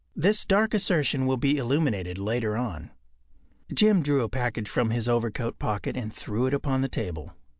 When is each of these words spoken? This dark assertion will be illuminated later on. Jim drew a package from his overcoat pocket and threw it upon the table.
This 0.15 0.45
dark 0.45 0.73
assertion 0.73 1.27
will 1.27 1.37
be 1.37 1.57
illuminated 1.57 2.17
later 2.17 2.57
on. 2.57 2.89
Jim 3.71 4.01
drew 4.01 4.23
a 4.23 4.29
package 4.29 4.67
from 4.67 4.89
his 4.89 5.07
overcoat 5.07 5.59
pocket 5.59 5.95
and 5.95 6.11
threw 6.11 6.47
it 6.47 6.55
upon 6.55 6.81
the 6.81 6.89
table. 6.89 7.35